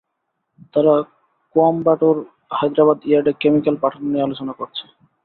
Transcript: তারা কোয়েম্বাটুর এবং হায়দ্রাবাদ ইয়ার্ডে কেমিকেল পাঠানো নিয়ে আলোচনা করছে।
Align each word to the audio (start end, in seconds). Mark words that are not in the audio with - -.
তারা 0.73 0.93
কোয়েম্বাটুর 1.55 2.17
এবং 2.17 2.27
হায়দ্রাবাদ 2.57 2.97
ইয়ার্ডে 3.03 3.31
কেমিকেল 3.41 3.75
পাঠানো 3.83 4.05
নিয়ে 4.09 4.25
আলোচনা 4.27 4.53
করছে। 4.59 4.83